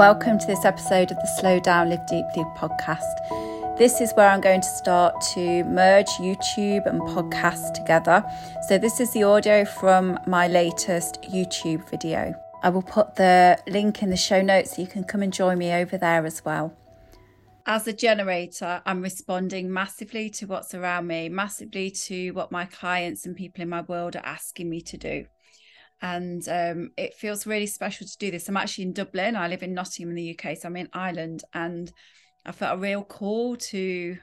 [0.00, 3.76] Welcome to this episode of the Slow Down Live Deeply podcast.
[3.76, 8.24] This is where I'm going to start to merge YouTube and podcast together.
[8.66, 12.34] So, this is the audio from my latest YouTube video.
[12.62, 15.58] I will put the link in the show notes so you can come and join
[15.58, 16.74] me over there as well.
[17.66, 23.26] As a generator, I'm responding massively to what's around me, massively to what my clients
[23.26, 25.26] and people in my world are asking me to do
[26.02, 28.48] and um, it feels really special to do this.
[28.48, 29.36] I'm actually in Dublin.
[29.36, 31.92] I live in Nottingham in the UK, so I'm in Ireland, and
[32.46, 34.16] I felt a real call to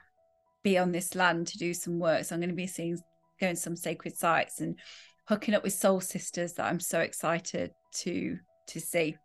[0.64, 2.26] be on this land to do some work.
[2.26, 2.98] So I'm going to be seeing
[3.40, 4.80] going to some sacred sites and
[5.28, 8.38] hooking up with soul sisters that I'm so excited to
[8.68, 9.16] to see.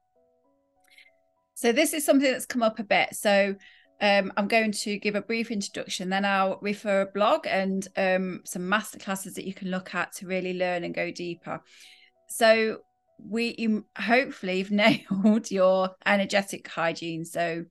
[1.54, 3.14] So this is something that's come up a bit.
[3.14, 3.54] So
[4.00, 8.40] um, I'm going to give a brief introduction, then I'll refer a blog and um,
[8.44, 11.62] some masterclasses that you can look at to really learn and go deeper.
[12.32, 12.78] So
[13.18, 14.70] we you hopefully you've
[15.22, 17.24] nailed your energetic hygiene.
[17.24, 17.64] So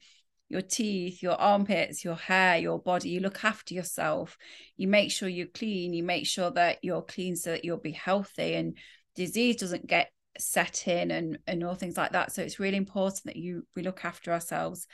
[0.50, 4.38] your teeth, your armpits, your hair, your body, you look after yourself.
[4.76, 5.94] You make sure you're clean.
[5.94, 8.78] You make sure that you're clean so that you'll be healthy and
[9.16, 12.34] disease doesn't get set in and, and all things like that.
[12.34, 14.88] So it's really important that you we look after ourselves.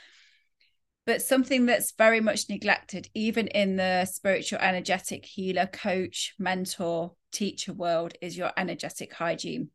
[1.06, 7.72] But something that's very much neglected, even in the spiritual energetic healer, coach, mentor, teacher
[7.72, 9.70] world is your energetic hygiene.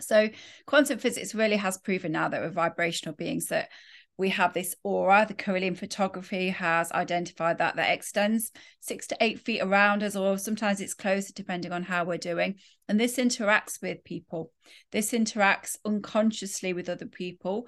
[0.00, 0.28] So,
[0.66, 3.70] quantum physics really has proven now that we're vibrational beings, that
[4.18, 5.26] we have this aura.
[5.26, 10.38] The Kirlian photography has identified that that extends six to eight feet around us, or
[10.38, 12.56] sometimes it's closer, depending on how we're doing.
[12.88, 14.52] And this interacts with people.
[14.92, 17.66] This interacts unconsciously with other people,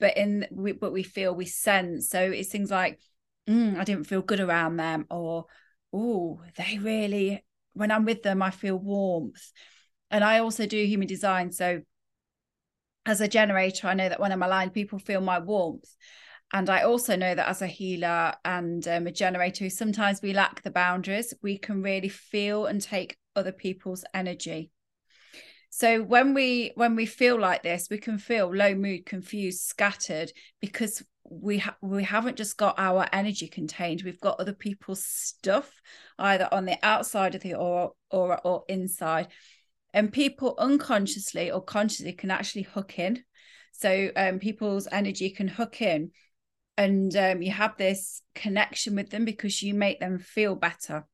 [0.00, 2.08] but in we, but we feel we sense.
[2.08, 3.00] So it's things like,
[3.48, 5.46] mm, I didn't feel good around them, or
[5.92, 7.44] oh, they really
[7.76, 9.52] when I'm with them, I feel warmth.
[10.10, 11.52] And I also do human design.
[11.52, 11.82] So
[13.04, 15.94] as a generator, I know that when I'm aligned, people feel my warmth.
[16.52, 20.62] And I also know that as a healer and um, a generator, sometimes we lack
[20.62, 21.34] the boundaries.
[21.42, 24.70] We can really feel and take other people's energy.
[25.70, 30.32] So when we when we feel like this, we can feel low mood, confused, scattered
[30.60, 35.80] because we ha- we haven't just got our energy contained we've got other people's stuff
[36.18, 39.28] either on the outside of the aura or, or inside.
[39.92, 43.24] And people unconsciously or consciously can actually hook in.
[43.72, 46.10] So um, people's energy can hook in
[46.76, 51.06] and um, you have this connection with them because you make them feel better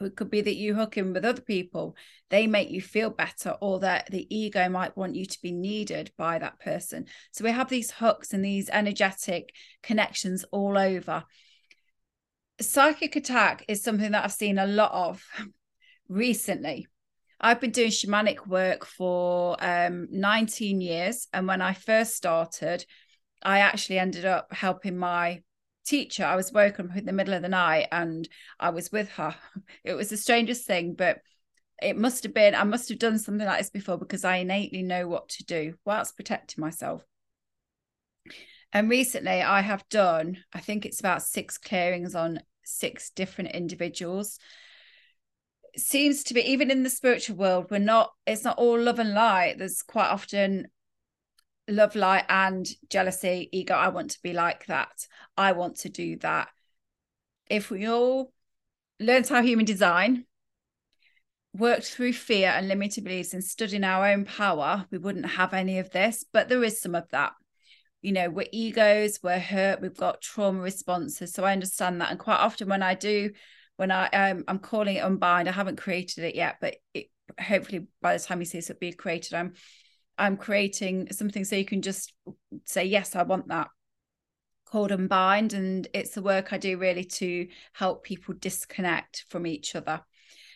[0.00, 1.96] it could be that you hook in with other people
[2.28, 6.10] they make you feel better or that the ego might want you to be needed
[6.16, 7.06] by that person.
[7.30, 11.24] So we have these hooks and these energetic connections all over.
[12.60, 15.22] Psychic attack is something that i've seen a lot of
[16.08, 16.86] recently.
[17.38, 22.86] I've been doing shamanic work for um, 19 years and when i first started
[23.42, 25.42] i actually ended up helping my
[25.86, 26.24] teacher.
[26.24, 28.28] I was woken up in the middle of the night and
[28.60, 29.34] I was with her.
[29.84, 31.20] It was the strangest thing, but
[31.80, 34.82] it must have been, I must have done something like this before because I innately
[34.82, 37.02] know what to do whilst protecting myself.
[38.72, 44.38] And recently I have done, I think it's about six clearings on six different individuals.
[45.76, 49.14] Seems to be, even in the spiritual world, we're not, it's not all love and
[49.14, 49.58] light.
[49.58, 50.68] There's quite often
[51.68, 53.74] love light and jealousy ego.
[53.74, 55.06] I want to be like that.
[55.36, 56.48] I want to do that.
[57.48, 58.32] If we all
[59.00, 60.24] learned how human design
[61.52, 65.54] worked through fear and limited beliefs and stood in our own power we wouldn't have
[65.54, 67.32] any of this but there is some of that.
[68.02, 71.32] You know we're egos we're hurt we've got trauma responses.
[71.32, 72.10] So i understand that.
[72.10, 73.30] And quite often when i do
[73.76, 77.06] when i um, i'm calling it unbind i haven't created it yet but it,
[77.40, 79.34] hopefully by the time you see this it'll be created.
[79.34, 79.54] I'm
[80.18, 82.12] I'm creating something so you can just
[82.64, 83.68] say, yes, I want that
[84.66, 85.52] called Unbind.
[85.52, 90.00] And it's the work I do really to help people disconnect from each other.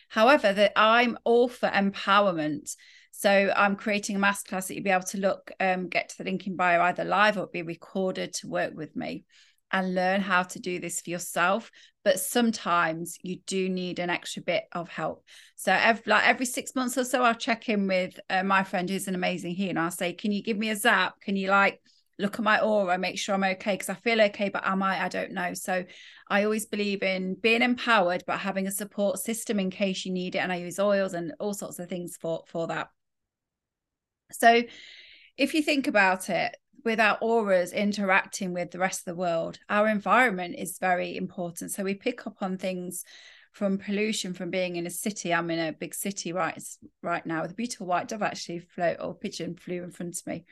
[0.09, 2.75] However, that I'm all for empowerment.
[3.11, 6.23] So I'm creating a masterclass that you'll be able to look, um, get to the
[6.23, 9.25] link in bio either live or be recorded to work with me
[9.71, 11.71] and learn how to do this for yourself
[12.03, 15.23] but sometimes you do need an extra bit of help.
[15.55, 18.89] So every, like every six months or so i'll check in with uh, my friend
[18.89, 21.19] who's an amazing healer i'll say can you give me a zap?
[21.21, 21.79] Can you like
[22.19, 23.73] look at my aura make sure i'm okay?
[23.73, 25.03] Because i feel okay but am i?
[25.03, 25.53] I don't know.
[25.53, 25.83] So
[26.29, 30.35] i always believe in being empowered but having a support system in case you need
[30.35, 32.89] it and i use oils and all sorts of things for for that.
[34.31, 34.63] So
[35.37, 39.59] if you think about it with our auras interacting with the rest of the world,
[39.69, 41.71] our environment is very important.
[41.71, 43.03] So we pick up on things
[43.51, 45.33] from pollution from being in a city.
[45.33, 46.61] I'm in a big city right
[47.01, 50.45] right now a beautiful white dove actually float or pigeon flew in front of me.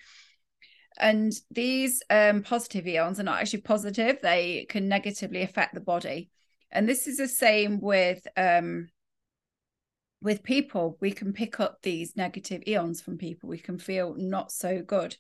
[0.98, 6.30] And these um, positive ions are not actually positive, they can negatively affect the body.
[6.72, 8.90] And this is the same with um,
[10.22, 10.98] with people.
[11.00, 13.50] We can pick up these negative ions from people.
[13.50, 15.16] We can feel not so good.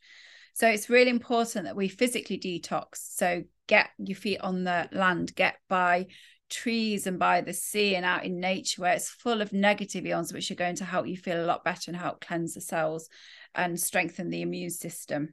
[0.59, 2.95] So it's really important that we physically detox.
[2.95, 6.07] So get your feet on the land, get by
[6.49, 10.33] trees and by the sea and out in nature where it's full of negative ions,
[10.33, 13.07] which are going to help you feel a lot better and help cleanse the cells
[13.55, 15.29] and strengthen the immune system.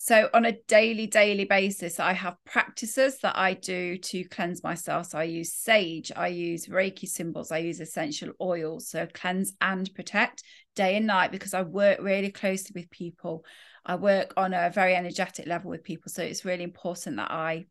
[0.00, 5.08] So, on a daily, daily basis, I have practices that I do to cleanse myself.
[5.08, 8.88] So, I use sage, I use Reiki symbols, I use essential oils.
[8.88, 10.44] So, cleanse and protect
[10.76, 13.44] day and night because I work really closely with people.
[13.88, 16.12] I work on a very energetic level with people.
[16.12, 17.66] So, it's really important that I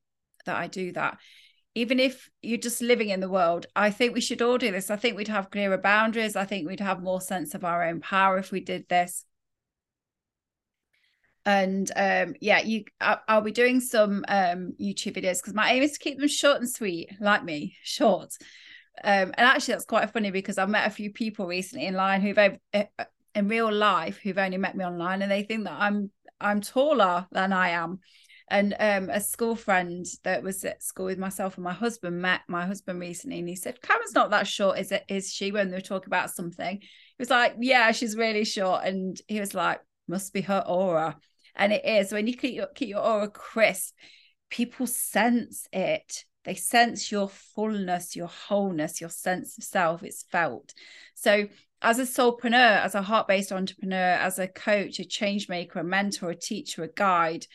[0.45, 1.17] that I do that
[1.77, 4.89] even if you're just living in the world, I think we should all do this.
[4.89, 6.35] I think we'd have clearer boundaries.
[6.35, 9.25] I think we'd have more sense of our own power if we did this.
[11.45, 15.83] And um, yeah, you, I, will be doing some um, YouTube videos because my aim
[15.83, 18.33] is to keep them short and sweet, like me, short.
[19.03, 22.21] Um, and actually, that's quite funny because I've met a few people recently in line
[22.21, 22.57] who've
[23.37, 26.11] in real life who've only met me online, and they think that I'm
[26.41, 27.99] I'm taller than I am
[28.49, 32.41] and um, a school friend that was at school with myself and my husband met
[32.47, 35.03] my husband recently, and he said, "Karen's not that short, is it?
[35.09, 38.85] Is she?" When they were talking about something, he was like, "Yeah, she's really short,"
[38.85, 41.17] and he was like, "Must be her aura,"
[41.55, 42.11] and it is.
[42.11, 43.93] When you keep your keep your aura crisp,
[44.49, 46.23] people sense it.
[46.45, 50.03] They sense your fullness, your wholeness, your sense of self.
[50.03, 50.73] It's felt.
[51.15, 51.47] So
[51.81, 56.31] as a soulpreneur, as a heart-based entrepreneur, as a coach, a change maker, a mentor,
[56.31, 57.45] a teacher, a guide,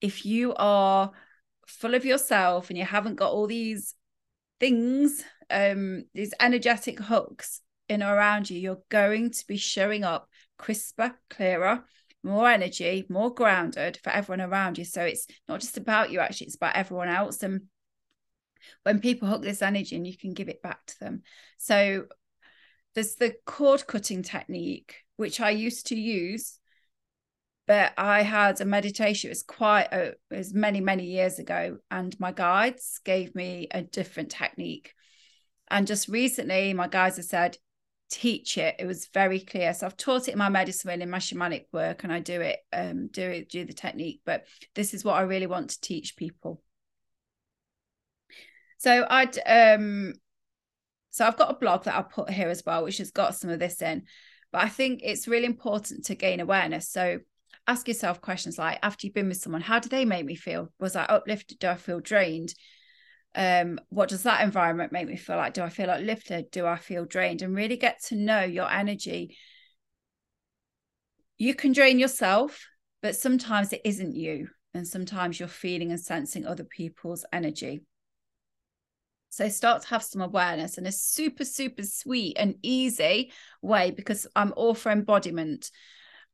[0.00, 1.10] if you are
[1.66, 3.94] full of yourself and you haven't got all these
[4.60, 10.28] things, um, these energetic hooks in or around you, you're going to be showing up
[10.58, 11.84] crisper, clearer,
[12.22, 14.84] more energy, more grounded for everyone around you.
[14.84, 17.42] So it's not just about you, actually, it's about everyone else.
[17.42, 17.62] And
[18.82, 21.22] when people hook this energy and you can give it back to them.
[21.58, 22.06] So
[22.96, 26.58] there's the cord cutting technique, which I used to use
[27.66, 29.28] but I had a meditation.
[29.28, 33.68] It was quite a, it was many many years ago, and my guides gave me
[33.70, 34.94] a different technique.
[35.68, 37.58] And just recently, my guides have said,
[38.08, 38.76] teach it.
[38.78, 39.74] It was very clear.
[39.74, 42.40] So I've taught it in my medicine wheel in my shamanic work, and I do
[42.40, 44.20] it, um, do it, do the technique.
[44.24, 44.46] But
[44.76, 46.62] this is what I really want to teach people.
[48.78, 50.14] So I'd um,
[51.16, 53.48] so I've got a blog that I'll put here as well, which has got some
[53.48, 54.02] of this in.
[54.52, 56.90] But I think it's really important to gain awareness.
[56.90, 57.20] So
[57.66, 60.70] ask yourself questions like after you've been with someone how do they make me feel?
[60.78, 61.58] Was i uplifted?
[61.58, 62.52] Do i feel drained?
[63.34, 65.54] Um what does that environment make me feel like?
[65.54, 66.50] Do i feel uplifted?
[66.50, 67.40] Do i feel drained?
[67.40, 69.38] And really get to know your energy.
[71.38, 72.66] You can drain yourself
[73.00, 77.80] but sometimes it isn't you and sometimes you're feeling and sensing other people's energy
[79.36, 84.26] so start to have some awareness in a super super sweet and easy way because
[84.34, 85.70] i'm all for embodiment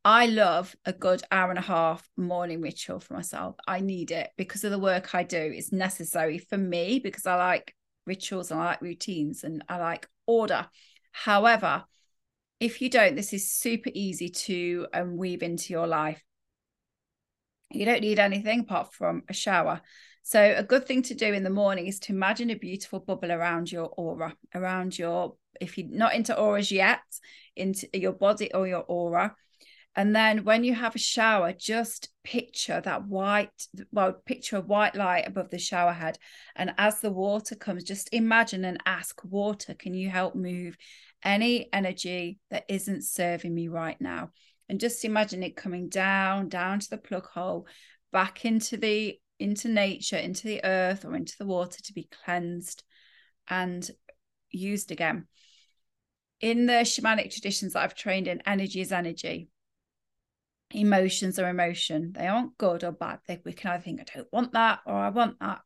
[0.04, 3.54] I love a good hour and a half morning ritual for myself.
[3.68, 5.38] I need it because of the work I do.
[5.38, 7.72] It's necessary for me because I like
[8.04, 10.66] rituals and I like routines and I like order.
[11.12, 11.84] However,
[12.58, 16.22] if you don't, this is super easy to um, weave into your life.
[17.70, 19.82] You don't need anything apart from a shower.
[20.22, 23.32] So, a good thing to do in the morning is to imagine a beautiful bubble
[23.32, 27.00] around your aura, around your, if you're not into auras yet,
[27.56, 29.34] into your body or your aura
[29.94, 33.50] and then when you have a shower, just picture that white,
[33.90, 36.18] well, picture a white light above the shower head.
[36.56, 40.78] And as the water comes, just imagine and ask water, can you help move
[41.22, 44.30] any energy that isn't serving me right now?
[44.68, 47.66] And just imagine it coming down, down to the plug hole,
[48.12, 52.82] back into the into nature, into the earth or into the water to be cleansed
[53.48, 53.90] and
[54.50, 55.26] used again.
[56.40, 59.48] In the shamanic traditions that I've trained in, energy is energy
[60.74, 62.12] emotions are emotion.
[62.12, 63.20] They aren't good or bad.
[63.26, 65.60] They, we can either think, I don't want that or I want that.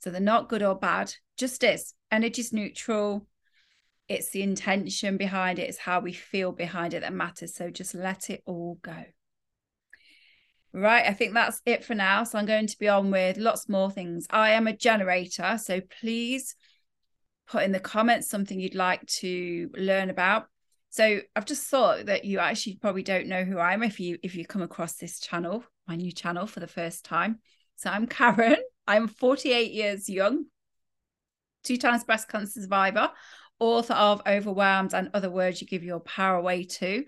[0.00, 1.94] So they're not good or bad, just is.
[2.10, 3.26] Energy's neutral.
[4.08, 7.54] It's the intention behind it, it's how we feel behind it that matters.
[7.54, 9.04] So just let it all go.
[10.76, 12.24] Right, I think that's it for now.
[12.24, 14.26] So I'm going to be on with lots more things.
[14.28, 16.56] I am a generator, so please
[17.46, 20.46] put in the comments something you'd like to learn about.
[20.90, 24.18] So I've just thought that you actually probably don't know who I am if you
[24.24, 27.38] if you come across this channel, my new channel for the first time.
[27.76, 28.56] So I'm Karen.
[28.84, 30.46] I'm 48 years young,
[31.62, 33.12] two times breast cancer survivor,
[33.60, 37.04] author of Overwhelmed and Other Words You Give Your Power Away to.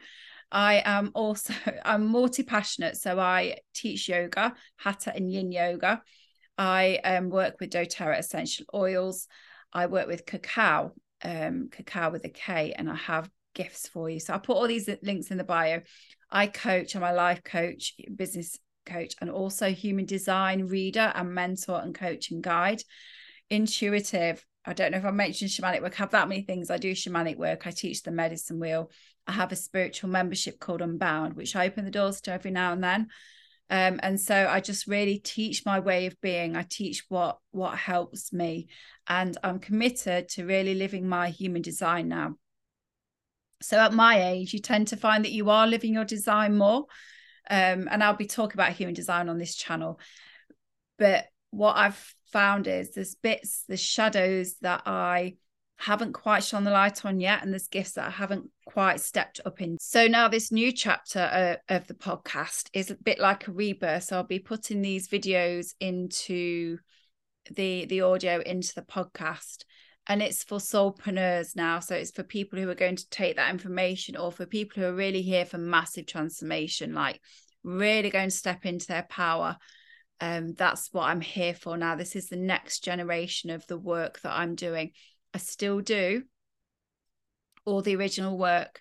[0.50, 2.97] I am also I'm multi-passionate.
[2.97, 6.03] So I teach yoga, hatha and yin yoga.
[6.59, 9.29] I um, work with doTERRA essential oils.
[9.73, 14.21] I work with cacao, um, cacao with a K, and I have gifts for you.
[14.21, 15.83] So I'll put all these links in the bio.
[16.31, 21.81] I coach, I'm a life coach, business coach, and also human design reader and mentor
[21.81, 22.83] and coach and guide.
[23.50, 24.45] Intuitive.
[24.66, 25.94] I don't know if I mentioned shamanic work.
[25.94, 26.70] I have that many things.
[26.70, 27.66] I do shamanic work.
[27.66, 28.90] I teach the medicine wheel.
[29.26, 32.73] I have a spiritual membership called Unbound, which I open the doors to every now
[32.73, 33.08] and then.
[33.68, 36.56] Um, and so I just really teach my way of being.
[36.56, 38.68] I teach what what helps me,
[39.08, 42.37] and I'm committed to really living my human design now.
[43.62, 46.87] So at my age, you tend to find that you are living your design more.
[47.49, 50.00] Um, and I'll be talking about human design on this channel.
[50.99, 55.37] But what I've found is there's bits, there's shadows that I
[55.78, 59.40] haven't quite shone the light on yet, and there's gifts that I haven't quite stepped
[59.45, 59.76] up in.
[59.80, 64.04] So now this new chapter uh, of the podcast is a bit like a rebirth.
[64.04, 66.78] So I'll be putting these videos into
[67.54, 69.64] the the audio into the podcast
[70.09, 73.50] and it's for soulpreneurs now so it's for people who are going to take that
[73.50, 77.21] information or for people who are really here for massive transformation like
[77.62, 79.56] really going to step into their power
[80.20, 81.94] um that's what i'm here for now.
[81.94, 84.92] This is the next generation of the work that i'm doing.
[85.35, 86.23] I still do
[87.66, 88.80] all the original work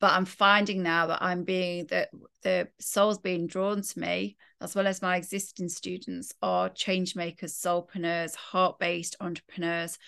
[0.00, 2.08] but i'm finding now that i'm being that
[2.42, 7.54] the soul's being drawn to me as well as my existing students are change makers
[7.54, 9.98] soulpreneurs heart-based entrepreneurs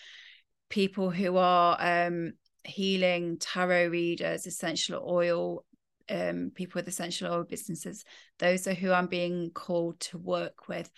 [0.68, 2.32] people who are um,
[2.64, 5.64] healing tarot readers essential oil
[6.10, 8.04] um, people with essential oil businesses
[8.38, 10.90] those are who i'm being called to work with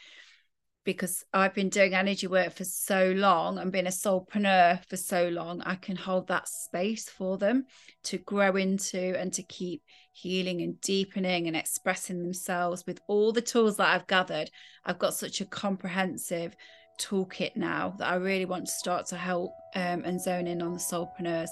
[0.86, 5.28] because I've been doing energy work for so long and been a soulpreneur for so
[5.28, 7.66] long, I can hold that space for them
[8.04, 9.82] to grow into and to keep
[10.12, 14.50] healing and deepening and expressing themselves with all the tools that I've gathered.
[14.84, 16.54] I've got such a comprehensive
[17.00, 20.72] toolkit now that I really want to start to help um, and zone in on
[20.72, 21.50] the soulpreneurs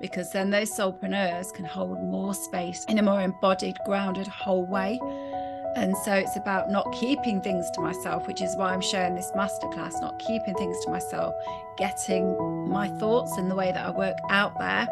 [0.00, 4.98] because then those soulpreneurs can hold more space in a more embodied, grounded, whole way
[5.76, 9.32] and so it's about not keeping things to myself, which is why I'm sharing this
[9.32, 11.34] masterclass, not keeping things to myself,
[11.76, 14.86] getting my thoughts and the way that I work out there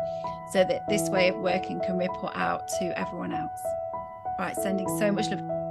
[0.50, 3.62] so that this way of working can ripple out to everyone else.
[4.38, 5.61] Right, sending so much love.